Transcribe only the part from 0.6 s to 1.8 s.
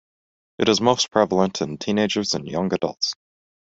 is most prevalent in